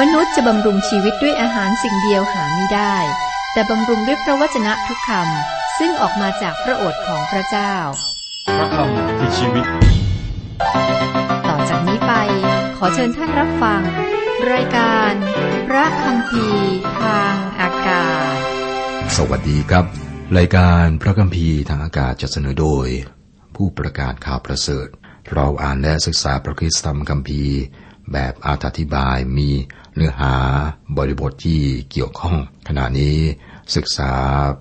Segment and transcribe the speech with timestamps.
[0.00, 2.96] มนุษย์จะบำรุงชีวิตด้วยอาหารสิ่งเดียวหาไม่ได้
[3.52, 7.74] แต่บำรุงด้วยพระวจนะทุกคำซึ่งออกมาจากพระโอษฐ์ของพระเจ้า
[8.56, 9.64] พระคำคือชีวิต
[11.48, 12.12] ต่อจากนี้ไป
[12.76, 13.82] ขอเชิญท่านรับฟัง
[14.52, 15.12] รายการ
[15.68, 16.46] พระคำพี
[17.02, 18.36] ทางอากาศ
[19.16, 19.84] สวัสดีครับ
[20.38, 22.86] รายการพระคัมภีร์ทางอากาศจะเสนอโดย
[23.56, 24.88] ผู้ประกาศข่าวประเสริฐ
[25.32, 27.58] เราอ่านและศึกษาพระคริสตธรรมคัมภีร์
[28.12, 29.50] แบบอธิบายมี
[29.96, 30.34] เนื้อหา
[30.96, 31.60] บริบทที่
[31.90, 32.36] เกี่ยวข้อง
[32.68, 33.16] ขณะนี้
[33.76, 34.12] ศึกษา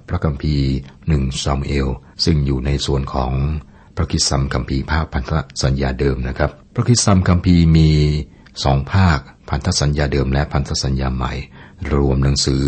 [0.08, 0.68] พระคัมภีร์
[1.08, 1.88] หนึ่งซามูเอล
[2.26, 3.32] ซึ่งอยู่ในส่วนของ
[3.96, 5.32] พระคิสตธรรมคัมภีร์ภาคพันธ
[5.64, 7.90] สัญญาเดิมนะครับ พระคิสตธรรมคัมภีร์มี
[8.64, 11.34] สองภาคพันธสัญญาเดิมและพันธสัญญาใหม่
[11.94, 12.64] รวมหนังสือ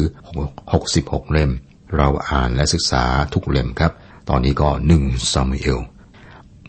[0.63, 1.51] 66 เล่ม
[1.95, 3.91] เราอ่านและศึกษาทุกเล่มครับ
[4.29, 5.79] ตอนนี้ก็หนึ่งซามูเอล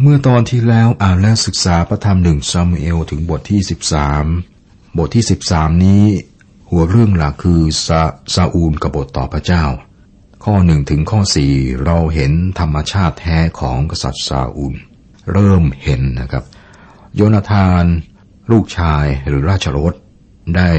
[0.00, 4.57] เมื่อตอนที่แล้วอ่านและศึกษาพระธรรมหนึ่งซามูเอลถึงบทที่ 13
[4.96, 6.04] บทที่ 13 นี้
[6.70, 8.02] หัวเรื่องหลักคือซา
[8.34, 9.64] ซาอูลกบฏต่อพระเจ้า
[10.44, 11.52] ข้อหนึ่งถึงข้อสี่
[11.84, 14.74] เราเห็นธรรมชาติแท้ของกษัตริย์ซาอูล
[15.32, 16.44] เริ่มเห็นนะครับ
[17.14, 17.84] โยนาธาน
[18.50, 19.94] ลูกชายหรือราชรถ
[20.56, 20.70] ได้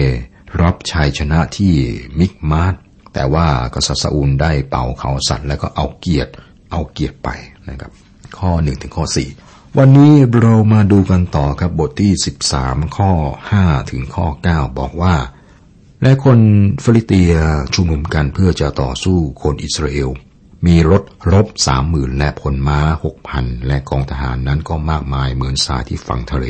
[0.62, 1.74] รับชัยชนะที่
[2.20, 2.74] มิคมาช
[3.14, 6.32] แต่ว่ากษัตริย์ซาอูลได้เป่าเขาสัตว์แล้วก็เอาเกียรติ
[6.72, 7.30] เอาเกียรติไป
[7.70, 7.92] นะครับ
[8.40, 9.30] ข้อหนึ่งถึงข้อสี่
[9.78, 12.12] วันนี้เรามาดูกันต่อครับบทที่
[12.54, 13.12] 13 ข้อ
[13.54, 15.16] 5 ถึงข้อ 9 บอกว่า
[16.04, 16.40] และคน
[16.84, 17.34] ฟีลิสเตีย
[17.74, 20.10] ชุมนุมกันเพื่อจะต่อสู้คนอิสราเอล
[20.68, 21.04] มีรถ
[21.34, 26.46] รบสามหมื่นและพลม้าหกพันและกองทหารนั้นก็มากมายเหมือนทรายที่ฝั่งทะเล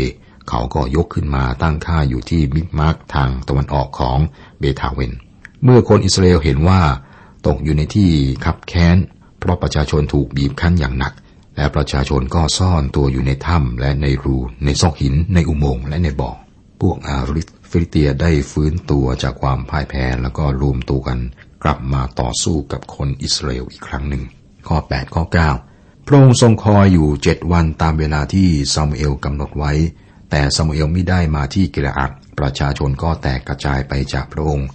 [0.50, 4.20] เขาก็ยกขึ้นมาตั้งค่ายอยู่ที่มิคมาชทางตะวันออกของ
[4.60, 5.14] เบทาเวน
[5.64, 6.82] เมื่อคนอิสราเอลเห็นว่า
[7.48, 8.10] ตกอยู่ในที่
[8.46, 8.98] คับแค้น
[9.40, 11.14] เพราะประชาชนถูกบีบคั้นอย่างหนัก
[11.60, 16.32] และประชาชนก็ซ่อนตัวอยู่ในถ้ำและในรูในซอกหินในอุโมงค์และในบ่อ
[16.82, 21.20] พวกอาริฟิลิเตียได้ฟื้นตัวจากความพ่ายแพ้แล้วก็รวมตัวกัน
[21.64, 24.24] กลับมาต่อสู้กับคนอิสราเอลอีกครั้งหนึ่ง
[24.68, 25.24] ข้อ 8 ข้อ
[25.66, 29.74] 9 พระองค์ทรงคอยอยู่เจ็ดวันตามเวลาที่ซามูเอลกำหนดไว้
[30.30, 34.68] แต่ซามูเอลไม่ได้มาที่กิลอัดประชาชนก็แตกกระจายไปจากพระองค์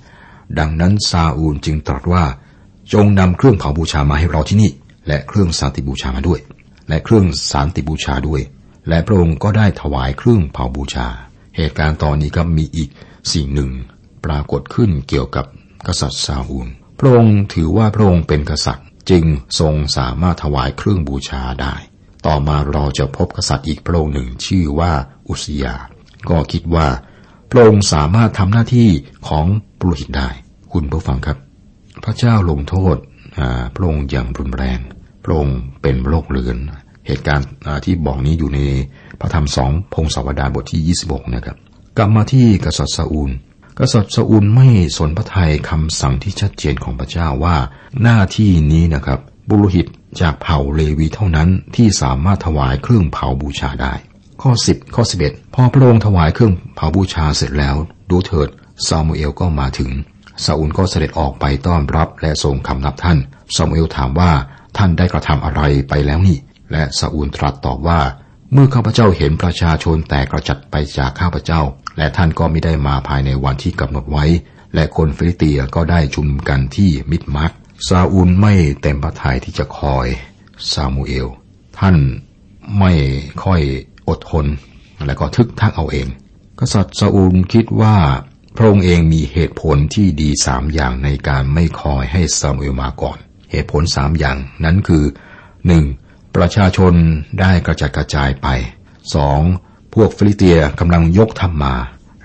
[0.59, 2.25] ดังนั้นซาอูลจึงตรัสว่า
[2.93, 4.71] จงนำเครื่องเผาบูชามาให้เราที่นี่
[5.06, 6.41] และเครื่องสันติบูชามาด้วย
[6.89, 8.43] และเครื่องสันติบูชาด้วย
[8.89, 11.09] และพระองค์ก็ได้ถวายเครื่องเผาบูชา
[11.56, 12.89] เหตุการณ์ตอนนี้ก็มีอีก
[13.33, 13.71] สิ่งหนึ่ง
[14.25, 15.47] ปรากฏขึ้นเกี่ยวกับ
[15.87, 16.69] กษัตริย์ซาอูล
[16.99, 19.25] พระองค์ถือว่าพระองค์เป็นกษัตริย์จึง
[19.61, 21.75] ทรงสามารถถวายเครื่องบูชาได้
[22.27, 24.93] ต่อมาเราจะพบกษัตริย์อีกพระองค์หนึ่งชื่อว่า
[25.28, 25.75] อุสยา
[26.28, 26.89] ก็คิดว่า
[27.50, 28.91] พระองค์สามารถทำหน้าที่
[29.28, 29.47] ของ
[29.78, 30.28] ปุโรหิตได้
[30.73, 31.39] คุณผู้ฟังครับ
[32.05, 32.97] พระเจ้าลงโทษ
[33.75, 34.81] พระองค์อย่างรุนแรง
[35.25, 36.57] พระองค์เป็นโรคเลือน
[37.07, 37.49] เหตุการณ์
[37.85, 38.61] ที่บอกนี้อยู่ใน
[39.21, 41.57] พระธรรมสองพงศาวดารบทที่ 26 นะครับ
[41.97, 43.31] กลับมาที่กษัตริย์ซาอูล
[43.79, 47.57] กษัตริย์ซาอูลไม่สนพระทัยคำสั่งที่ชัดเจนของพระเจ้าว่า
[48.03, 49.87] หน้าที่นี้นะครับ บุรุหิต
[50.21, 53.95] จากเผ่าเลวีเท่านั้นที่สามารถถวายเครื่องเผาบูชาได้
[54.43, 57.77] ข้อ 10 ข้อ 11 พอพระองค์ถวายเครื่องเผาบูชาเสร็จแล้ว
[58.11, 58.49] ดูเถิด
[58.89, 59.91] ซามูเอลก็มาถึง
[60.45, 63.19] ซาอูลก็เสด็จออกไปต้อนรับและทรงคำนับท่าน
[63.56, 64.33] ซามูเอลถามว่า
[64.77, 66.39] ท่านได้กระทำอะไรไปแล้วนี่
[66.73, 68.01] และซาอูลตรัสตอบว่า
[68.53, 71.62] เมื่อข้าพเจ้าเห็นประชาชนแตกกระจัดไปจากข้าพเจ้า
[71.97, 74.25] และท่านก็ไม่ได้มาภายในวันที่กำหนดไว้
[74.75, 77.53] และคนฟิลิเตียก็ได้ชุมนุมกันที่มิดมัก
[77.89, 80.07] ซาอูลไม่เต็มพระทัยที่จะคอย
[80.73, 81.29] ซามูเอล
[81.79, 81.97] ท่าน
[82.79, 82.93] ไม่
[83.45, 83.61] ค่อย
[84.09, 84.47] อดทน
[85.06, 86.09] และก็ทึกทักเอาเอง
[86.59, 87.97] กษัตริย์ซาอูลคิดว่า
[88.56, 93.19] พระองค์เองมีเหตุผลที่ดีสามอย่างในการไม่คอยให้ซามูเอลมาก่อน
[93.54, 95.04] เหตุผลสามอย่างนั้นคือ
[95.66, 95.84] หนึ่ง
[96.37, 96.92] ประชาชน
[97.41, 98.48] ได้กระจัดกระจายไป
[99.15, 99.41] สอง
[99.94, 101.75] พวกฟีลิสเตียกำลังยกทัพมา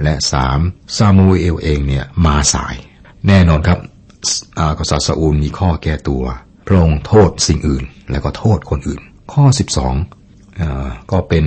[0.04, 0.60] และสาม
[0.98, 2.76] ซามูเอลเองเนี่ยมาสาย
[3.28, 3.80] แน่นอนครับ
[4.80, 6.24] กษัตริย์ซาอูลมีข้อแก้ตัว
[6.68, 9.02] พระองค์โทษสิ่งอื่น และก็โทษคนอื่น
[9.34, 9.46] ข้อ
[10.24, 11.46] 12 ก็เป็น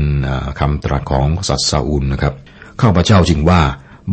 [0.59, 2.35] คำตรัสของกษัตริย์ซาอูลนะครับ
[2.81, 3.61] ข้าพเจ้าจึงว่า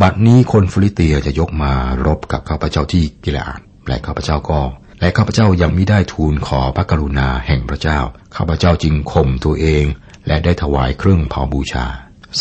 [0.02, 1.72] บัดนี้คนฟีลิสเตียจะยกมา
[2.06, 4.60] รบกับข้าพเจ้าที่กิลกาลและข้าพเจ้าก็
[5.00, 7.98] และข้าพเจ้ายังไม่ได้ทูลขอพระกรุณาแห่งพระเจ้า
[8.36, 9.84] ข้าพเจ้าจึงข่มตัวเอง
[10.26, 11.86] และได้ถวายเครื่องเผาบูชา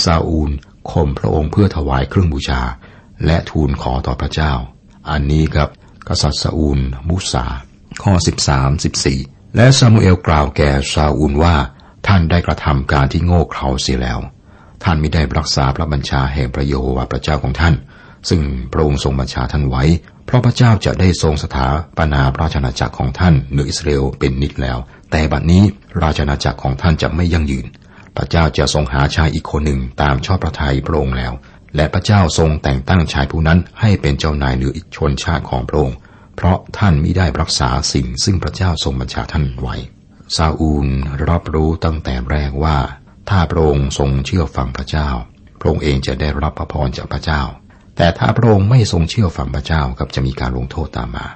[0.03, 0.51] ซาอูล
[0.91, 2.61] ข่มพระองค์เพื่อถวายเครื่องบูชา
[3.25, 4.53] และทูลขอต่อพระเจ้า
[5.09, 5.69] อันนี้ครับ
[6.07, 6.79] กษัตริย์ซาอูล
[7.09, 7.45] มุสา
[8.03, 8.13] ข้อ
[8.65, 11.55] 13 14 และซามูเอลกล่าวแก่ซาอูลว่า
[12.07, 14.19] ท่านได้กระทำการที่โง่เขลาเสียแล้ว
[14.83, 17.75] ท่านไม่ได้รักษาพระบัญชาแห่งพระโยโฮวาห์พระเจ้าของท่าน
[18.29, 18.41] ซึ่ง
[18.71, 19.83] พระองค์ทรงบัญชาท่านไว้
[20.29, 21.67] เพราะพระเจ้าจะได้ทรงสถา
[21.97, 24.77] ปนาราชอาจักรของท่านเหนืออิสราเอลเป็นนิดแล้ว
[25.11, 25.63] แต่บัดนี้
[26.03, 27.65] ราชอาจักรของท่านจะไม่ยั่งยืน
[28.15, 31.33] พระเจ้าจะทรงหาชายอีกคนหนึ่งตามชอบพระทัยพระองค์แล้ว
[31.75, 35.97] และพระเจ้าทรงแต่งตั้งชายผู้นั้นให้เป็นเจ้านายเหนืออีกชนชาติของพระองค์
[36.35, 39.75] เพราะท่านมิได้รักษาสิ่งซึ่งพระเจ้าทรงบัญชาท่านไว้
[40.35, 40.87] ซาอูล
[41.29, 42.77] รับรู้ตั้งแต่แรกว่า
[43.29, 45.09] ถ้าพระองค์ทรงเชื่อฟังพระเจ้า
[45.59, 47.41] พระองค์เองจะได้รับพระพรจากพระเจ้า
[48.01, 51.27] แต่ถ้าพระองค์ไม่ทรงเชื่อฟังพระเจ้าครับจะมีการลงโทษตามมา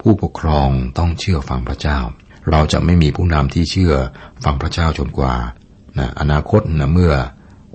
[0.00, 0.68] ผู้ปกครอง
[0.98, 1.98] ต้องเชื่อฟังพระเจ้า
[2.50, 3.94] เราจะไม่มีผู้นำที่เชื่อ
[4.44, 5.34] ฟังพระเจ้าจนกว่า
[5.98, 7.12] นะอนาคตนะเมื่อ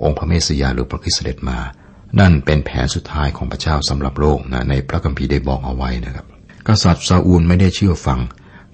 [0.02, 1.58] องค์พระเมสสยาหรือพระคริสต์เสด็จมา
[2.20, 6.26] นั่นเป็นแผนสุดท้ายของพระเจ้าสำหรับโลกนะในพระคัมภีร์ได้บอกเอาไว้นะครับ
[6.68, 8.20] กษัตริย์ซาอูลไม่ได้เชื่อฟัง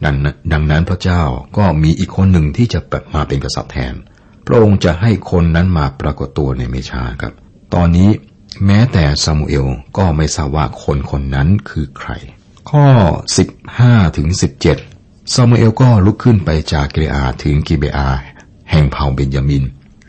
[0.05, 0.17] ดัง
[0.53, 1.23] ดังนั้นพระเจ้า
[1.57, 2.81] ก็มีอีกคนหนึ่งที่จะ
[3.15, 3.95] มาเป็นกษัตริย์แทน
[4.47, 7.35] พระองค์จะให้คนนั้นมาปรากฏตัวในเมชาครับ
[7.75, 8.11] ตอนนี้
[8.67, 9.67] แม้แต่ซามูเอล
[9.99, 12.11] ก็ไม่ทราบว่าคนคนนั้นคือใคร
[12.71, 12.87] ข้อ
[13.49, 14.29] 15ถึง
[14.83, 18.09] 17ซามูเอลก็ลุกขึ้นไปจากกิลกาลถึงกิเบอา
[18.71, 19.65] แห่งเผ่าเบนยามิน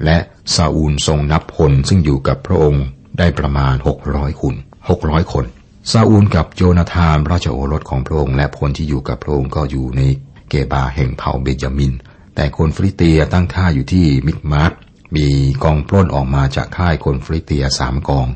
[0.06, 0.18] และ
[0.56, 2.86] ซาอูลทรงนับพลซึ่งอยู่กับพระองค์
[3.18, 3.76] ได้ประมาณ
[4.08, 4.56] 600คน
[4.94, 5.46] 600 คน
[5.92, 10.02] ซาอูลกับโยนาธานราชโอรสของพระองค์และพลที่อยู่กับพระองค์ก็อยู่ใน
[10.50, 11.94] เกบาแห่งเผ่าเบนยามิน
[12.36, 14.72] แต่คนฟีลิสเตียตั้งค่ายอยู่ที่มิคมาช
[15.16, 15.28] มี
[15.64, 18.28] กองปล้นออกมาจากค่ายคนฟริเตียสามกอง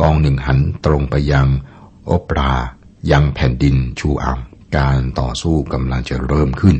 [0.00, 1.48] กองหนึ่งหันตรงไปยัง
[2.06, 2.52] โอปรา
[3.10, 4.40] ยังแผ่นดินชูอัม
[4.76, 6.76] การต่อสู้กำลังจะเริ่มขึ้น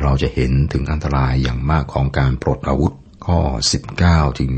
[0.00, 2.92] เราจะเห็นถึงอันตรายอย่างมากของการปลดอาวุธ
[3.26, 3.40] ข้อ
[3.90, 4.52] 19 ถึง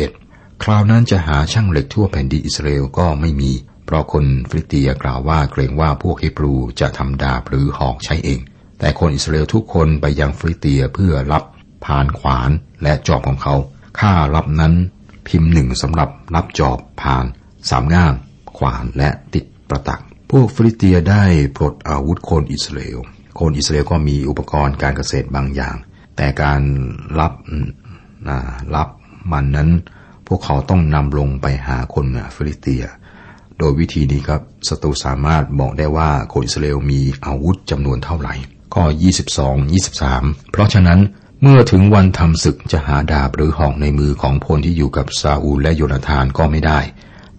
[0.00, 3.52] 21 คราวนั้นจะหาช่างเหล็กทั่วแผ่นดินอิสราเอลก็ไม่มี
[3.84, 8.40] เพราะคนฟริเตียกล่าวว่าเกรงว่าพวกฮิบรูจะทำดาบหรือหอกใช้เอง
[8.78, 11.44] แต่คนอิสราเอลทุกคนไปยังฟริเตียเพื่อรับ
[11.84, 12.50] พานขวาน
[12.82, 13.54] และจอบของเขา
[14.00, 14.74] ค่ารับนั้น
[15.28, 17.24] พิมพ์หนึ่งสำหรับรับจอบพาน
[17.68, 18.14] สามง่าม
[18.58, 21.24] ขวานและติดประตัก พวกฟริเตียได้
[21.56, 23.00] ปลดอาวุธคนอิสราเอล
[23.40, 25.76] คนอิสราเอลก็มีอุปกรณ์การเกษตรบางอย่าง
[26.16, 26.60] แต่การ
[27.18, 27.32] รับ
[28.74, 28.88] รับ
[29.32, 29.70] มันนั้น
[30.26, 32.84] พวกเขาต้องนำลงไปหาคนฟิลิเตีย
[33.58, 38.34] โดยวิธีนี้ครับศัตรูสามารถบอกได้ว่าคนอิสราเอลมีอาวุธจำนวนเท่าไหร่
[38.74, 38.84] ข้อ
[39.48, 39.70] 22
[40.00, 41.00] 23 เพราะฉะนั้น
[41.42, 46.80] เมื่อถึงวันทำศึกจะหาดาบหรือหอกในมือของพลที่อยู่กับซาอูลและโยนาธานก็ไม่ได้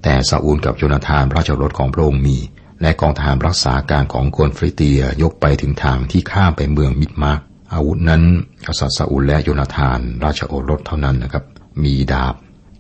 [0.04, 2.38] แต่ซาอูลกับโยนาธานราชรถของพระองค์มี
[2.82, 7.40] และกองทหารรักษาการของคนฟริเตียยกไปถึงทางที่ข้ามไปเมืองมิดมาร์
[7.74, 8.24] อาวุธนั้น
[8.68, 11.44] กษัตริย์ซาอูลและโยนาธาน ราชโอรสเท่านั้นนะครับ
[11.84, 12.36] มีดาบ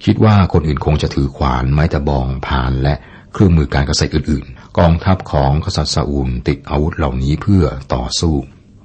[0.05, 2.93] คิดว่าคนอื่นคงจะถือขวานไม้ตะบองผ่านและ
[3.33, 8.35] เครื่องมือการเกษตรอื่นๆ กองทัพของกษัตริย์ซาอูลติดอาวุธเหล่านี้เพื่อต่อสู้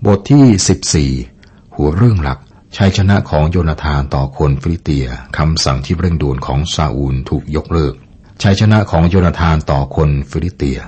[0.06, 2.38] บทที่ 14 หัวเรื่องหลัก
[2.76, 5.06] ชัยชนะของโยนาธานต่อคนฟิลิเตีย
[5.38, 7.94] คำสั่งที่เร่งด่วนของซาอูลถูกยกเลิก
[8.42, 10.80] ชัยชนะของโยนาธานต่อคนฟิลิเตีย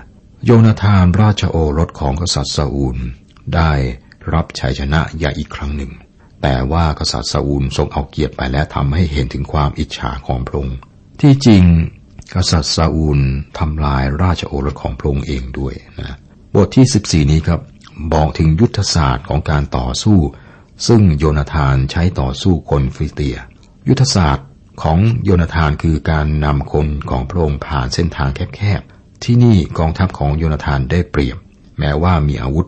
[0.44, 2.98] โยนาธานราชโอรสของกษัตริย์ซาอูล
[3.54, 3.72] ได้
[4.34, 5.92] รับชัยชนะใหญ่อีกครั้งหนึ่ง
[6.42, 10.78] แต่ว่ากษัตริย์ซาอูลทรงเอาเกียรติไปและทำให้เห็นถึงความอิจฉาของพระองค์
[11.20, 11.64] ที่จริง
[12.34, 13.20] กษัตริย์ซาอูล
[13.58, 16.16] ทำลายราชโอรสของพระองค์เองด้วยนะ
[16.54, 17.60] บทที่ 14 นี้ครับ
[18.14, 20.18] บอกถึงยุทธศาสตร์ของการต่อสู้
[20.86, 23.36] ซึ่งโยนาธานใช้ต่อสู้คนฟิลิเตีย
[23.88, 24.47] ยุทธศาสตร์
[24.82, 31.36] ของโยนาธานคือการนำคนของพระองค์ผ่านเส้นทางแคบๆ ที่นี่กองทัพของโยนาธานได้เปรียบ
[31.78, 32.66] แม้ว่ามีอาวุธ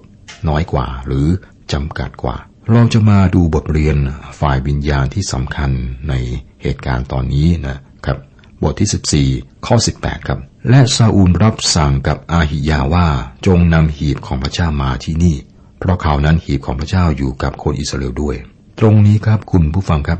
[0.49, 1.27] น้อยกว่าหรือ
[1.73, 2.37] จำกัดกว่า
[2.71, 3.97] เราจะมาดูบทเรียน
[4.41, 5.71] ฝ่ายวิญญาณที่สำคัญ
[6.09, 6.15] ใน
[6.63, 7.77] เหตุการณ์ตอนนี้นะ
[8.07, 8.19] ครับ
[8.63, 10.39] บทที่ 14 ข้อ 18 ครับ
[10.71, 13.07] และซาอูลรับสั่งกับอาหิยาว่า
[13.47, 15.37] จงนำหีบของพระเจ้ามาที่นี่
[15.79, 18.37] เพราะข่าวนั้นหีบของพระเจ้าอยู่กับคนอิสราเอลด้วย
[18.79, 20.19] ตรงนี้ครับคุณผู้ฟังครับ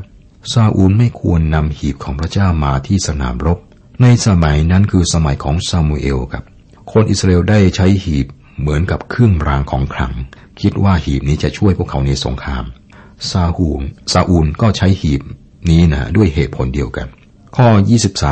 [0.53, 3.59] ซาอูลไม่ควรนำหีบของพระเจ้ามาที่สนามรบ
[4.01, 6.43] ในสมัยนั้นคือสมัยของซามูเอลครับ
[6.91, 8.27] คนอิสราเอลได้ใช้หีบ
[8.59, 10.13] เหมือนกับเครื่องรางของขลัง
[10.61, 12.65] คิดว่าหีบนี้จะช่วยพวกเขาในสงคราม
[13.29, 13.81] ซาฮูล
[14.13, 15.21] ซาอูลก็ใช้หีบ
[15.69, 17.07] นี้นะด้วยเหตุผลเดียวกัน
[17.55, 17.67] ข้อ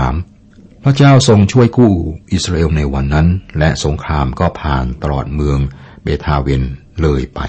[0.10, 1.94] 23 พระเจ้าทรงช่วยกู้
[2.34, 3.28] อิสราเอลในวันนั้น
[3.60, 5.60] และสงครามก็ผ่านตลอดเมือง
[6.04, 6.63] เบทาเวน
[7.01, 7.39] เลยไป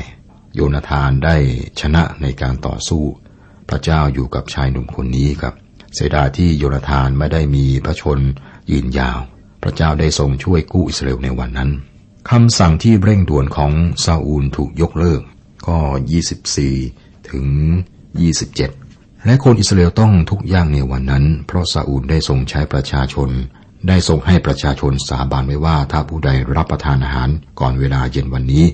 [0.54, 1.36] โยนาธานได้
[1.80, 3.04] ชนะในการต่อสู้
[3.70, 5.54] พระเจ้าอยู่กับชายหนุ่มคนนี้ครับ
[5.94, 8.18] เสียดายที่โยนาธานไม่ได้มีพระชน
[8.70, 9.18] ยืนยาว
[9.62, 11.70] พระเจ้าได้ทรงช่วยกู้อิสราเอลในวันนั้น
[12.30, 13.72] คำสั่งที่เร่งด่วนของ
[14.04, 15.20] ซาอูลถูกยกเลิก
[15.68, 15.78] ก็
[16.52, 17.46] 24 ถึง
[18.30, 23.28] 27 และคนอิสราเอลต้องทุกอย่างในวันนั้น เพราะซาอูลได้ทรงใช้ประชาชน
[23.88, 27.28] ได้ทรงให้ประชาชนสาบานไว้ว่า ถ้าผู้ใดรับประทานอาหาร
[27.60, 28.64] ก่อนเวลาเย็นวันนี้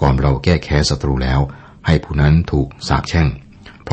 [0.00, 1.40] ก่อนเราแก้แค้นศัตรูแล้ว
[1.86, 3.28] ให้ผู้นั้นถูกสาปแช่ง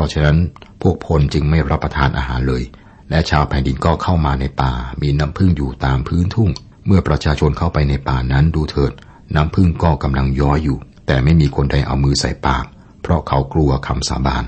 [0.00, 0.38] ราะฉะนั้น
[0.82, 2.62] พวกพลจึงไม่รับประทานอาหารเลย
[3.10, 6.50] และชาวแผ่นดินก็เข้ามาในป่า มีน้ำพึ่งอยู่ตามพื้นทุ่ง
[6.86, 8.92] เมื่อประชาชนเข้าไปในป่านั้นดูเถิด
[9.34, 12.64] น้ำพึ่งก็กำลังย้อยอยู่ แต่ไม่มีคนใดเอามือใส่ปาก
[13.02, 14.44] เพราะเขากลัวคำสาบาน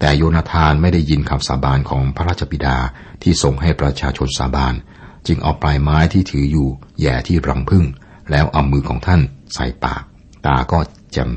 [0.00, 2.76] แต่โยนาธานไม่ได้ยินคำสาบานของพระราชบิดา
[3.22, 4.74] ที่ส่งให้ประชาชนสาบาน
[5.26, 6.68] จึงเอาปลายไม้ที่ถืออยู่
[7.00, 7.84] แย่ที่รังพึ่ง
[8.30, 9.20] แล้วเอามือของท่าน
[9.54, 10.02] ใส่ปาก
[10.46, 10.78] ตาก็
[11.12, 11.30] แจ่ม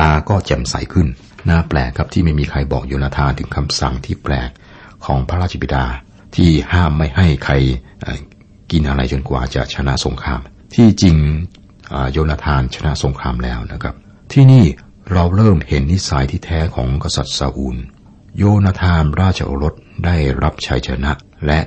[0.00, 1.06] ตาก็แจ่มใสขึ้น
[1.48, 4.50] น่าแปลกครับที่ไม่มีใครบอกโยนาธานถึงคำสั่งที่แปลก
[5.06, 5.84] ของพระราชบิดา
[6.36, 7.54] ที่ห้ามไม่ให้ใคร
[8.70, 10.40] กินอะไรจนกว่าจะชนะสงคราม
[10.74, 11.16] ที่จริง
[12.12, 13.94] โยนาธานชนะสงครามแล้วนะครับ
[14.32, 14.64] ที่นี่
[15.12, 17.76] เราเริ่มเห็นนิสัยที่แท้ของกษัตริย์ซาอูล
[18.36, 21.12] โยนาธานราชโอรสได้รับชัยชนะ
[21.46, 21.60] และ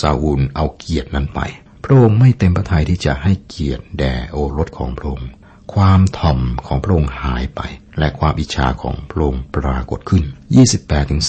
[0.00, 1.40] ซาอูลเอาเกียรตินั้นไป
[1.84, 5.28] พระองค์ไม่เต็มพระทัยที่จะให้เกียรติแด่โอรสของพระองค์
[5.74, 7.60] ความถ่อมของพระองค์หายไป
[7.98, 10.24] และความอิจฉาของพระองค์ปรากฏขึ้น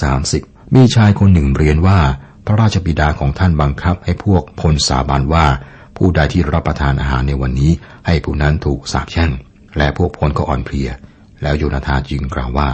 [0.05, 1.99] 28-30 มีชายคนหนึ่งเรียนว่า
[2.45, 5.45] พระราชบิดาของท่านบังคับให้พวกพลสาบานว่า
[5.97, 7.71] ผู้ใดที่รับประทานอาหารในวันนี้
[8.05, 9.31] ให้ผู้นั้นถูกสาปแช่ง
[9.77, 10.89] และพวกพลก็อ่อนเพลีย
[11.41, 12.69] แล้วโยนาธานจึงกล่าวว่า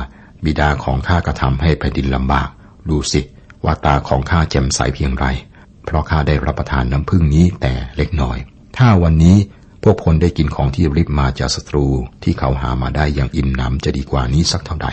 [0.45, 2.49] บิดาของข้ากระทำให้แผ่นดินลำบาก
[2.89, 3.21] ดูสิ
[3.63, 5.25] ว่าตาของข้าแจ่มใสเพียงไร
[5.85, 8.37] เพราะข้าได้รับประทานน้ำพึ่งนี้แต่เล็กน้อย
[8.77, 9.37] ถ้าวันนี้
[9.83, 11.85] พวกพลได้กินของที่ริบมาจากศัตรู
[12.23, 14.87] ที่เขาหามาได้อย่างอิ่มหนำจะดีกว่านี้สักเท่าใด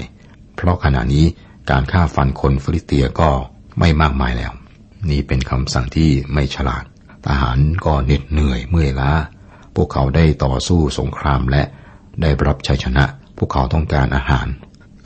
[0.56, 1.24] เพราะขณะนี้
[1.70, 3.30] การฆ่าฟันคนฟิลิเตียก็
[3.78, 4.52] ไม่มากมายแล้ว
[5.10, 6.84] นี่เป็นคำสั่งที่ไม่ฉลาด
[7.26, 9.12] ทหารก็เหน็ดเหนื่อยเมื่อยล้า
[9.74, 11.62] พวกเขาได้ต่อสู้สงครามและ
[12.22, 13.04] ได้รับชัยชนะ
[13.38, 14.46] พวกเขาต้องการอาหาร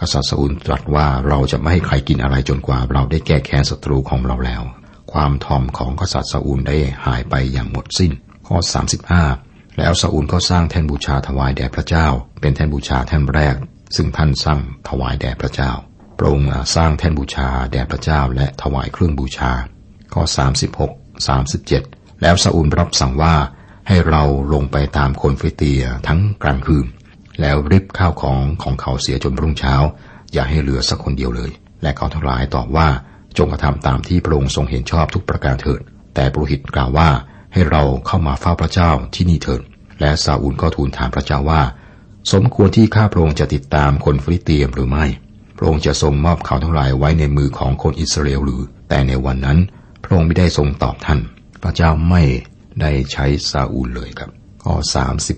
[0.01, 4.63] กษัตริย์ซาอุลตรัสว่าเราจะไม่ให้ใครกินอะไรจนกว่าเราได้แก้แค้นศัตรูของเราแล้ว
[5.13, 8.13] ความทอมของกษัตริย์ซาอุลได้หายไปอย่างหมดสิ้น
[8.47, 8.57] ข้อ
[9.13, 12.07] 35 แล้วซาอุลก็สร้างแท่นบูชาถวายแด่พระเจ้า
[12.41, 13.57] เป็นแท่นบูชาแท่นแรก
[13.97, 15.71] ซึ่งท่านสร้างถวายแด่พระเจ้า
[16.19, 19.51] พระองค์สร้างแท่นบูชาแด่พระเจ้าและถวายเครื่องบูชา
[20.13, 20.23] ข้อ
[20.79, 23.35] 36 37 แล้วซาอุลรับสั่งว่า
[23.89, 26.87] ให้เราลงไปตามคนฟิเตียทั้งกลางคืน
[27.41, 29.75] แล้วริบข้าวของของเขาเสียจนรุ่งเช้า
[30.33, 31.51] อย่าให้เหลือสักคนเดียวเลย
[31.83, 32.89] และเขาทั้งหลายตอบว่า
[33.39, 35.81] จงกระทำตามที่พระองค์ทรงเห็นชอบทุกประการเถิด
[36.15, 37.11] แต่ปรหิตกล่าวว่า
[37.53, 39.63] ให้เราเข้ามาเฝ้าพระเจ้าที่นี่เถิด
[40.01, 41.63] และซาอูลก็ทูลถามพระเจ้าว่า
[42.33, 45.05] สมควรที่ข้าพระองค์จะติดตามคนฟิลิเตียมหรือไม่
[45.57, 49.59] พระองค์จะทรงมอบเขาทั้งหลายไว้ในมือของคนอิสราเอลหรือ แต่ในวันนั้น
[50.03, 51.21] พระองค์ไม่ได้ทรงตอบท่าน
[51.63, 52.23] พระเจ้าไม่
[52.81, 54.31] ได้ใช้ซาอูลเลยครับ
[54.63, 54.75] ข้อ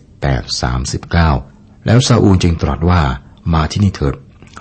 [0.03, 3.01] 38 39 แล้วซาอูลจึงตรัสว่า
[3.55, 4.15] มาที่นี่เถิด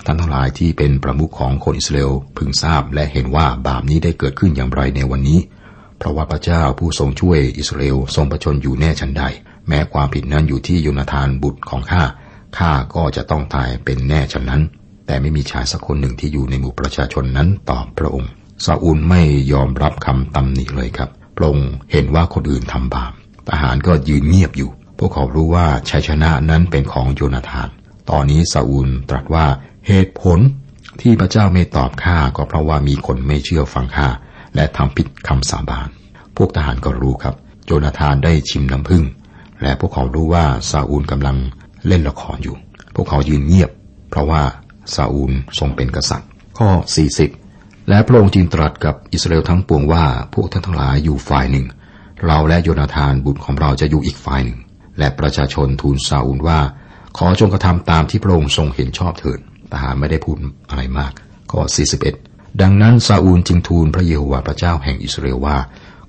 [0.04, 5.38] ท่านทั้งหลายที่เป็นประมุขของคนอิสราเอลพึงทราบและเห็นว่าบาปนี้ได้เกิดขึ้นอย่างไรในวันนี้
[5.98, 9.22] เพราะว่าพระเจ้าผู้ทรงช่วยอิสราเอลทรงประชนอยู่แน่ชันใด
[9.68, 12.02] แม้ความผิดนั้นอยู่ที่โยนาธานบุตรของข้า
[12.58, 14.62] ข้าก็จะต้องตายเป็นแน่ชันนั้น
[15.06, 18.30] แต่ไม่มีชายสักคนหนึ่งที่อยู่ในหมู่ประชาชนนั้นตอบพระองค์
[18.64, 19.22] ซาอูลไม่
[19.52, 23.12] ยอมรับคำตำหนิเลยครับ พระองค์เห็นว่าคนอื่นทำบาป
[23.48, 27.68] ทหารก็ยืนเงียบอยู่ พวกเขารู้ว่าชัยชนะนั้นเป็นของโยนาธาน
[28.10, 29.46] ตอนนี้ซาอูลตรัสว่า
[29.88, 30.38] เหตุผล
[31.00, 34.08] ที่พระเจ้าไม่ตอบข้าก็เพราะว่ามีคนไม่เชื่อฟังข้า
[34.54, 35.88] และทำผิดคำสาบาน
[36.36, 37.34] พวกทหารก็รู้ครับ
[37.66, 39.04] โยนาธานได้ชิมน้ำผึ้ง
[39.62, 41.36] และพวกเขารู้ว่าซาอูลกำลัง
[41.86, 42.56] เล่นละครอยู่
[42.94, 43.70] พวกเขายืนเงียบ
[44.10, 44.42] เพราะว่า
[44.94, 46.68] ซาอูลทรงเป็นกษัตริย์ ข้อ
[47.28, 51.66] 40 และพระองค์จึงตรัสกับอิสราเอลทั้งปวงว่าพวกท่านทั้งหลายอยู่ฝ่ายหนึ่ง
[52.26, 54.58] เราและโยนาธานบุตรของเราจะอยู่อีกฝ่ายหนึ่ง
[54.98, 56.60] และประชาชนทูลซาอูลว่า
[57.18, 59.38] ขอจงกระทำตามที่พระองค์ทรงเห็นชอบเถิด
[59.72, 60.36] ทหารไม่ได้พูด
[60.68, 61.12] อะไรมาก
[61.50, 61.60] ข้อ
[62.02, 65.56] 41 ดังนั้นซาอูลจึงทูลพระเยโฮวาห์พระเจ้าแห่งอิสราเอลว่า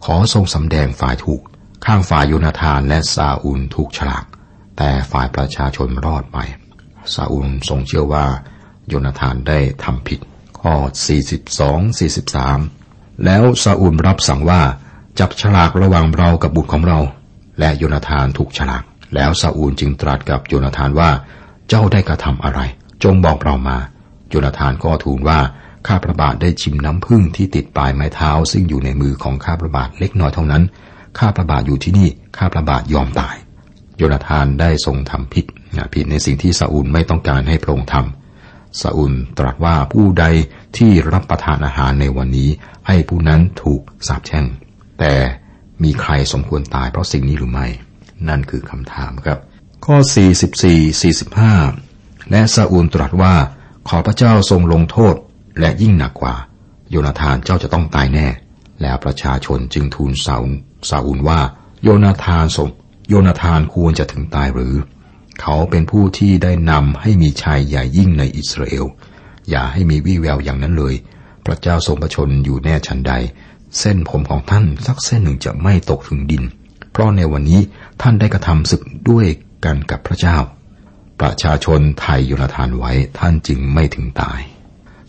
[0.05, 1.41] ขอทรงสำแดงฝ่ายถูก
[1.85, 4.25] ข้างฝ่ายโยนาธานและซาอูลถูกฉลาก
[4.77, 6.37] แต่ฝ่ายประชาชนรอดไป
[7.13, 8.25] ซาอูลทรงเชื่อว่า
[8.87, 10.19] โยนาธานได้ทำผิด
[10.59, 10.73] ข้อ
[11.75, 11.99] 42
[12.59, 14.61] 43 แล้วซาอูลรับสั่งว่า
[15.19, 16.99] จับฉลากระหว่างเรากับบุตรของเรา
[17.59, 18.83] และโยนาธานถูกฉลาก
[19.15, 21.09] แล้วซาอูลจึงตรัสกับโยนาธานว่า
[21.69, 22.59] เจ้าได้กระทำอะไร
[23.03, 23.77] จงบอกเรามา
[24.29, 25.39] โยนาธานก็ทูลว่า
[25.87, 30.63] ข้าพระบาทได้ชิมน้ำพึ่งที่ติดปลายไม้เท้า ซึ่งอยู่ในมือของข้าพระบาทเล็กน้อยเท่านั้น
[31.19, 33.35] ข้าพระบาทอยู่ที่นี่ ข้าพระบาทยอมตาย
[33.97, 35.45] โยนาธานได้ทรงทำผิด
[35.93, 40.25] ผิดในสิ่งที่ซาอูลไม่ต้องการให้พระองค์ทำซาอูลตรัสว่าผู้ใด
[40.77, 42.49] ที่รับประทานอาหารในวันนี้
[42.87, 44.45] ให้ผู้นั้นถูกสาปแช่ง
[44.99, 45.13] แต่
[45.83, 47.67] มีใครสมควรตายเพราะสิ่งนี้หรือไม่
[48.29, 49.39] นั่นคือคำถามครับ
[49.85, 49.97] ข้อ
[50.93, 53.35] 44 45 และซาอูลตรัสว่า
[53.89, 55.15] ขอพระเจ้าทรงลงโทษ
[55.59, 56.35] และยิ่งหนักกว่า
[56.89, 58.27] โยนาธานเจ้าจะต้องตายแน่
[58.81, 60.53] แล้วประชาชนจึงทูลซาอูล
[60.89, 61.39] ซาอูลว่า
[61.83, 62.69] โยนาธานสม
[63.09, 64.75] โยนาธานควรจะถึงตายหรือ
[65.41, 68.85] เขาเป็นผู้ที่ได้นำให้มีชัยใหญ่ยิ่งในอิสราเอล
[69.49, 70.95] อย่าให้มีวี่แววอย่างนั้นเลย
[71.45, 73.13] พระเจ้าทรงประชนอยู่แน่ชันใด
[73.79, 76.43] เส้นผมของท่านสักเส้นหนึ่งจะไม่ตกถึงดิน
[76.91, 77.61] เพราะในวันนี้
[78.01, 79.27] ท่านได้กระทำศึกด้วย
[79.65, 80.37] กันกับพระเจ้า
[81.21, 84.39] ประชาชนไทยโยุนทานไว้ท่านจึงไม่ถึงตาย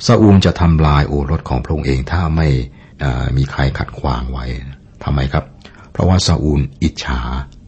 [0.05, 2.49] ซาอูลจะทำลายโอรสของพระองค์เองถ้าไม่
[3.37, 4.45] มีใครขัดขวางไว้
[5.05, 5.45] ทำไมครับ
[5.93, 7.19] เพเพราะว่าซาอูลอิจฉา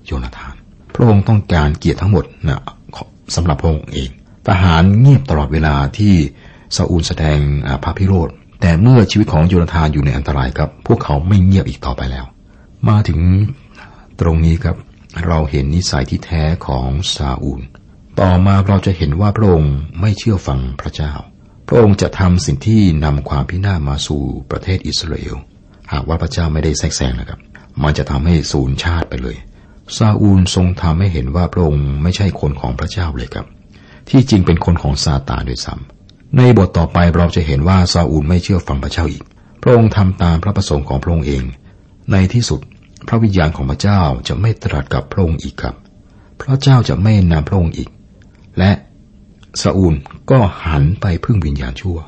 [0.06, 0.54] โยนาธาน
[0.94, 2.60] พระองค์ต้องการเกียรติทั้งหมดนะ
[3.36, 4.10] สำหรับพระองค์เอง
[4.48, 6.14] ทหารเงียบตลอดเวลาที่
[6.76, 7.38] ซาอูลแสดง
[7.84, 8.28] พระพิโรธ
[8.60, 12.26] แต่เมื่อชีวิตของโยนาธานอยู่ในอันตรายครับ พวกเขาไม่เงียบอีกต่อไปแล้ว
[12.88, 13.20] มาถึง
[14.20, 14.76] ตรงนี้ครับ
[15.26, 17.60] เราเห็นนิสัยที่แท้ของซาอูล
[18.20, 21.12] ต่อมาเราจะเห็นว่าพระองค์ไม่เชื่อฟังพระเจ้า
[21.70, 25.36] พระองค์จะทำสิ่งที่นำความพินาศมาสู่ประเทศอิสราเอล
[25.92, 27.40] หากว่าพระเจ้าไม่ได้แทรกแซงนะครับ
[27.82, 29.36] มันจะทำให้สูญชาติไปเลย
[29.96, 33.46] ซาอูลทรงทำให้เห็นว่าพระองค์ไม่ใช่คนของพระเจ้าเลยครับ
[34.10, 39.24] ที่จริงเป็นคนของซาตานด้วยซ้ำในบทต่อไปเราจะเห็นว่าซาอูลไม่เชื่อฟังพระเจ้าอีก
[39.62, 41.44] พระองค์ทำตามพระประสงค์ของพระองค์เอง
[42.12, 42.60] ในที่สุด
[43.08, 45.74] พระวิญญาณของพระเจ้าจะไม่ตรัสกับพระองค์อีกครับ
[46.42, 47.88] พระเจ้าจะไม่นำพระองค์อีก
[48.58, 48.70] และ
[49.62, 49.94] ซาอูล
[50.30, 51.98] ก็หันไปพึ่งวิญญาณชั่ว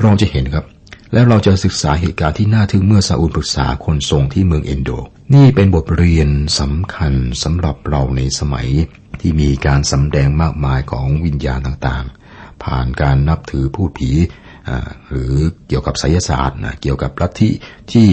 [0.00, 0.64] เราจะเห็นครับ
[1.12, 4.90] แล้วเราจะศึกษาเหตุการณ์ที่น่าทึ่งเมื่อซาอูลปรึกษาคนทรงที่เมืองเอนโด
[5.34, 6.28] นี่เป็นบทเรียน
[6.60, 8.68] สำคัญสำหรับเราในสมัย
[9.20, 14.10] ที่มีการสำแดงมากมายของวิญญาณต่างๆ ผ่านการนับถือพูดผี
[15.10, 15.34] หรือ
[15.68, 17.50] เกี่ยวกับไสยศาสตร์เกี่ยวกับลัทธิ
[17.92, 18.08] ที่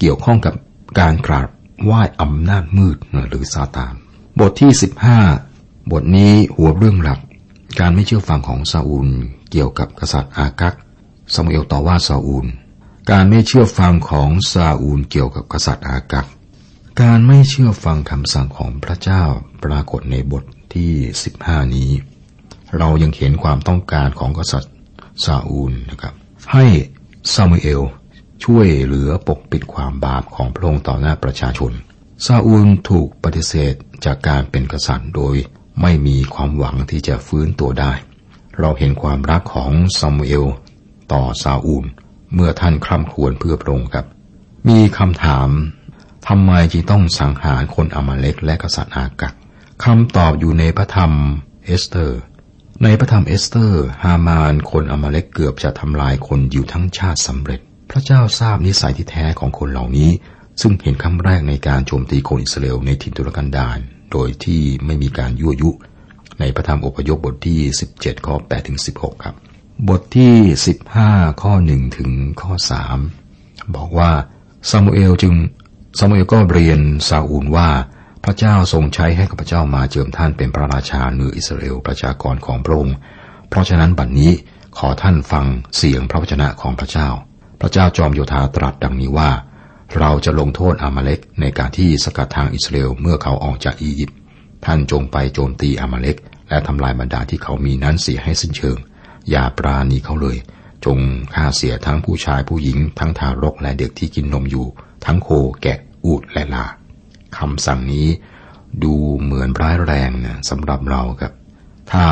[0.00, 0.54] เกี่ยวข้องกับ
[1.00, 1.48] การกราบ
[1.84, 2.96] ไหว้อำนาจมืด
[3.28, 3.94] หรือซาตาน
[4.40, 4.70] บทที่
[5.30, 7.20] 15 บทนี้หัวเรื่องหลัก
[7.80, 9.08] การไม่เชื่อฟังของซาอูล
[9.50, 10.74] เกี่ยวกับกษัตริย์อากัก
[11.34, 12.46] ซามูเอลต่อว่าซาอูล
[13.10, 16.26] การไม่เชื่อฟังของซาอูลเกี่ยวกับกษัตริย์อากัก
[17.02, 19.22] การไม่เชื่อฟังคำสั่งของพระเจ้า
[19.64, 20.92] ปรากฏในบทที่
[21.32, 21.90] 15 นี้
[22.78, 24.72] เรายังเห็นความต้องการของกษัตริย์
[25.24, 26.14] ซาอูลนะครับ
[26.52, 26.64] ให้
[27.34, 27.80] ซามูเอล
[28.44, 31.72] ช่วยเหลือปกปิดความบาปของพระองค์ต่อหน้าประชาชน
[32.26, 35.36] ซาอูลถูกปฏิเสธจากการเป็นกษัตริย์โดย
[35.82, 37.92] ไม่มีความหวังที่จะฟื้นตัวได้
[38.58, 40.44] เราเห็นความรักของซามูเอล
[41.12, 41.84] ต่อซาอูล
[42.34, 44.06] เมื่อท่านคร่ำครวญเพื่อพระองค์ครับ
[44.68, 45.48] มีคำถาม
[46.28, 49.34] ทำไมจึงต้องสังหารคนอมาเล็กและกษัตริย์อากัก
[49.84, 51.12] คำตอบอยู่ในพระธรรม
[51.64, 52.20] เอสเตอร์
[52.82, 60.10] ในพระธรรมเอสเตอร์ ฮามานคนอมาเล็กเกือบจะทำลายคนยิวทั้งชาติสำเร็จ พระเจ้าทราบนิสัยที่แท้ของคนเหล่านี้
[60.60, 63.78] ซึ่งเห็นครั้งแรกในการโจมตีคนอิสราเอลในถิ่นทุรกันดาร
[64.14, 65.70] โดยที่ไม่มีการยั่วยุ
[66.40, 67.60] ในพระธรรมอพยพบทที่
[67.94, 69.34] 17 ข้อ8ถึง16 ครับ
[69.88, 70.34] บทที่
[70.90, 72.52] 15 ข้อ 1 ถึงข้อ
[73.12, 74.10] 3 บอกว่า
[74.70, 75.34] ซามูเอลจึง
[75.98, 77.68] ซามูเอลก็เรียนซาอูลว่า
[78.24, 82.96] พระเจ้าทรงใช้ให้ข้าพเจ้ามาเจิมท่านเป็นพระราชาเหนืออิสราเอลประชากรของพระองค์
[83.48, 84.32] เพราะฉะนั้นบัดนนี้
[84.78, 85.44] ขอท่านฟัง
[85.76, 87.08] เสียงพระวจนะของพระเจ้า
[87.60, 89.30] พระเจ้าจอมโยธาตรัสดังนี้ว่า
[89.98, 94.18] เราจะลงโทษอามาเล็กในการที่สกัดทางอิสราเอลเมื่อเขาออกจากอียิปต์
[94.64, 96.16] ท่านจงไปโจมตีอามาเล็ก
[96.48, 98.76] และทำลายบรรดาที่เขามีนั้นเสียให้สิ้นเชิง
[99.30, 100.36] อย่าปราณีเขาเลย
[100.84, 100.98] จง
[101.34, 104.66] ฆ่าเสียทั้งผู้ชายผู้หญิง ทั้งทารกและเด็กที่กินนมอยู่
[105.04, 105.28] ทั้งโค
[105.62, 106.66] แกะอูดและลา
[107.38, 108.06] คำสั่งนี้
[108.82, 111.32] ดูเหมือนร้ายแรงนะสำหรับเราครับ
[111.92, 112.06] ถ้า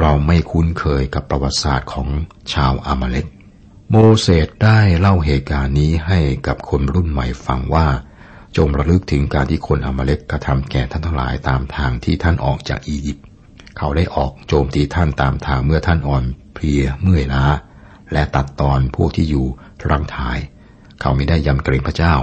[0.00, 2.08] เราไม่คุ้นเคยกับประวัติศาสตร์ของ
[2.52, 3.26] ชาวอามาเล็ก
[3.92, 7.86] โมเสสได้เล่าเหตุการณ์นี้ให้กับคนรุ่นใหม่ฟังว่า
[8.56, 13.24] จงระลึกถึงการที่คนอมาเล็กกระทำแก่ท่านทั้งหลายตามทางที่ท่านออกจากอียิปต์
[13.78, 16.24] เขาได้ออกโจมตีท่านตามทางเมื่อท่านอ่อน
[16.54, 17.44] เพลียเมื่อยล้า
[18.12, 19.46] และตัดตอนพวกที่อยู่
[19.90, 20.38] รังทาย
[21.00, 22.14] เขาไม่ได้ยำเกรงพระเจ้า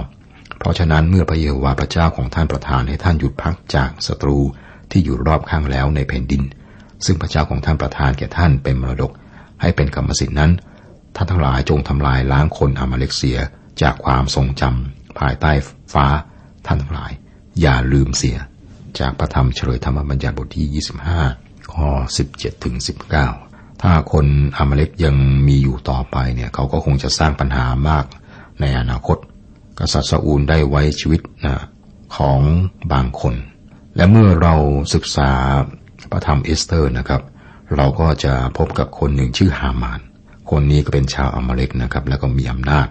[0.58, 4.38] เพราะฉะนั้นเมื่อพระเยโฮวาห์พระเจ้าของท่านประทานให้ท่านหยุดพักจากศัตรู
[4.90, 6.42] ที่อยู่รอบข้างแล้วในแผ่นดิน
[7.04, 9.12] ซึ่งพระเจ้าของท่านประทานแก่ท่านเป็นมรดก
[9.60, 10.52] ให้เป็นกรรมสิทธินั้น
[11.16, 13.38] ท่านทั้งหลายจงทำลายล้างคนอามาเล็กเสีย
[13.82, 15.52] จากความทรงจำภายใต้
[15.92, 16.06] ฟ้า
[16.66, 17.12] ท่านทั้งหลาย
[17.60, 18.36] อย่าลืมเสีย
[18.98, 20.84] จากพระธรรมเฉลยธรรมบัญญัติบทที่
[21.22, 21.88] 25 ข้อ
[22.28, 22.74] 17ถึง
[23.28, 24.26] 19 ถ้าคน
[24.56, 25.16] อามาเล็กยัง
[25.48, 28.04] มีอยู่ต่อไปเนี่ยเขาก็คงจะสร้างปัญหามาก
[28.60, 29.18] ในอนาคต
[29.78, 31.56] กษัตริย์ซาอูลได้ไว้ชีวิตนะ
[32.16, 32.40] ของ
[32.92, 33.34] บางคน
[33.96, 34.54] และเมื่อเรา
[34.94, 35.30] ศึกษา
[36.10, 37.22] พระธรรมเอสเตอร์นะครับ
[37.76, 40.00] เราก็จะพบกับคนหนึ่งชื่อฮามาน
[40.50, 42.86] คนนี้ก็เป็นชาวอามาเล็กนะครับ แล้วก็มีอำนาจ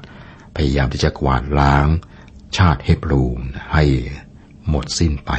[0.55, 1.87] พยายามที่จะกวาดล้าง
[2.57, 3.23] ชาติเฮบรู
[3.73, 3.83] ให้
[4.69, 5.31] หมดสิ้นไป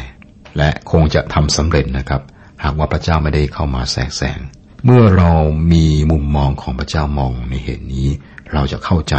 [0.56, 2.22] และคงจะทำสำเร็จนะครับ
[2.64, 4.38] หากว่าพระเจ้าไม่ได้เข้ามาแทรกแซง
[4.84, 5.30] เมื่อเรา
[5.72, 8.08] มีมุมมองของพระเจ้ามองในเหตุนี้
[8.52, 9.14] เราจะเข้าใจ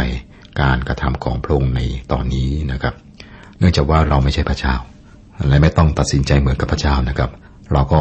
[0.60, 1.80] การกระทำของพระองค์ใน
[2.12, 2.94] ตอนนี้นะครับ
[3.58, 4.74] เนื่องจากว่าเราไม่ใช่พระเจ้า
[5.48, 7.30] และไม่ต้องตัดสินใจเหมือนกับพระเจ้านะครับ
[7.72, 8.00] เราก็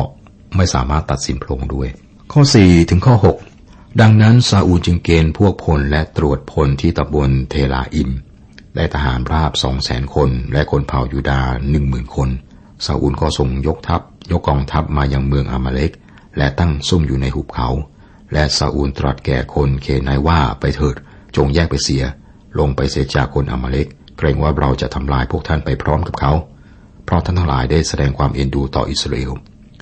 [0.58, 1.88] ไม่สามารถตัดสินพระองค์ด้วย
[2.32, 3.57] ข้อ 4 ถึงข้อ 6
[4.02, 8.12] ดังนั้นซาอูลจึงเกณฑ์พวกพลและตรวจพลที่ตำบลเทลาอิม
[8.76, 12.30] ได้ทหารราบสองแสนคน และคนเผ่ายูดาหนึ่งหมื่นคน
[12.86, 15.92] ซาอูลก็ส่งยกทัพ ยกกองทัพมายังเมืองอามาเล็ก
[16.38, 17.70] และตั้งซุ่มอยู่ในหุบเขา
[18.34, 20.96] และซาอูลตรัสแก่คนเคนายว่าไปเถิด
[21.36, 22.04] จงแยกไปเสีย
[22.60, 26.34] ลงไปเสียจากคนอามาเล็กเกรงว่าเราจะทำลายพวกท่านไปพร้อมกับเขา
[27.06, 29.32] เพราะท่านทั้งหลายได้แสดงความเอ็นดูต่ออิสราเอล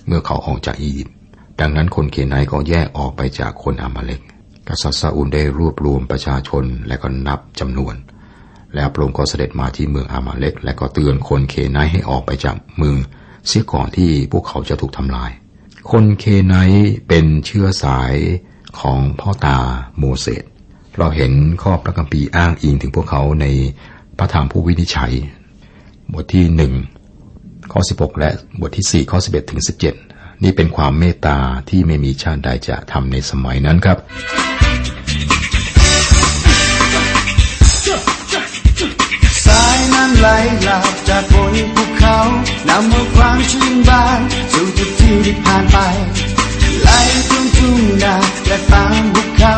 [0.08, 1.14] เมื่อเขาออกจากอียิปต์
[1.60, 4.22] ดังนั้นคนเคนไนก็แยกออกไปจากคนอามาเลก
[4.68, 7.96] กษัตริย์ซาอุลได้รวบรวมประชาชนและก็นับจำนวน
[8.76, 12.96] แล้วพระองค์ก็เสด็จมาที่เมืองอามาเลกและก็เตือนคนเคนไนให้ออกไปจากเมือง
[13.48, 15.32] เสียก่อนที่พวกเขาจะถูกทำลาย
[15.91, 16.56] คนเคนไน
[17.08, 18.15] เป็นเชื้อสาย
[18.80, 19.58] ของพ่อตา
[19.98, 20.44] โมเสส
[20.98, 23.46] เราเห็นข้อพระคัมภีร์อ้างอิงถึงพวกเขาใน
[24.18, 25.13] พระธรรมผู้วินิจฉัย
[26.13, 26.74] บทที่หนึ่ง
[27.72, 28.30] ข้อ 16 และ
[28.62, 31.38] บทที่ 4 ข้อ 11 ถึง 17 นี่เป็นความเมตตา
[31.69, 33.98] ที่ไม่มีชาติใดจะทำในสมัยนั้นครับ
[39.45, 40.28] สายน้ำไหล
[40.63, 42.17] หลากจากบนภูเขา
[42.69, 44.19] นำเอาความชื่นบาน
[44.52, 45.78] สู่ทุกที่ที่ผ่านไป
[46.82, 46.89] ไหล
[47.30, 48.15] ทุ่งทุ่งนา
[48.48, 49.56] และตามภูเขา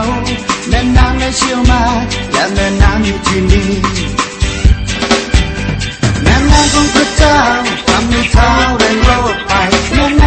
[0.70, 1.84] แม่น้ำได้เชี่ยวมา
[2.34, 3.70] และแม่น้ำอยู่ที่นี่
[6.24, 7.38] แม่น้ำของพระเจ้า
[7.88, 9.54] ทำให้เท้าเดินโลดไป
[9.94, 10.27] แม่น้